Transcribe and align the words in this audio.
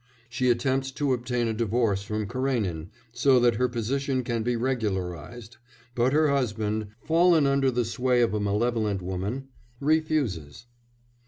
She 0.29 0.49
attempts 0.49 0.89
to 0.93 1.13
obtain 1.13 1.47
a 1.47 1.53
divorce 1.53 2.01
from 2.01 2.25
Karénin, 2.25 2.87
so 3.13 3.39
that 3.39 3.57
her 3.57 3.69
position 3.69 4.23
can 4.23 4.41
be 4.41 4.55
regularised, 4.55 5.57
but 5.93 6.11
her 6.11 6.29
husband, 6.29 6.87
fallen 7.05 7.45
under 7.45 7.69
the 7.69 7.85
sway 7.85 8.21
of 8.23 8.33
a 8.33 8.39
malevolent 8.39 9.03
woman, 9.03 9.49
refuses. 9.79 10.65